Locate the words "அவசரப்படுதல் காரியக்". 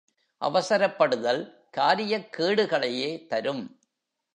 0.41-2.35